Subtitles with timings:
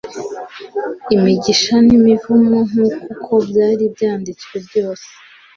[1.15, 5.07] imigisha n imivumo nk uko byari byanditswe byose